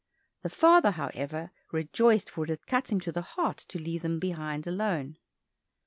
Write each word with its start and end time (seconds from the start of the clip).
The 0.41 0.49
father, 0.49 0.89
however, 0.93 1.51
rejoiced, 1.71 2.31
for 2.31 2.45
it 2.45 2.49
had 2.49 2.65
cut 2.65 2.91
him 2.91 2.99
to 3.01 3.11
the 3.11 3.21
heart 3.21 3.57
to 3.67 3.77
leave 3.79 4.01
them 4.01 4.17
behind 4.17 4.65
alone. 4.65 5.19